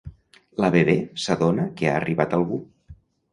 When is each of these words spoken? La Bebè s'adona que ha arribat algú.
La 0.63 0.69
Bebè 0.75 0.95
s'adona 1.25 1.67
que 1.83 1.91
ha 1.91 1.93
arribat 1.99 2.35
algú. 2.39 2.61